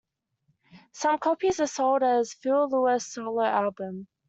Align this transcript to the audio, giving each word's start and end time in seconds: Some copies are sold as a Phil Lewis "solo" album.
Some 0.93 1.19
copies 1.19 1.59
are 1.59 1.67
sold 1.67 2.01
as 2.01 2.33
a 2.33 2.37
Phil 2.37 2.67
Lewis 2.69 3.05
"solo" 3.05 3.43
album. 3.43 4.07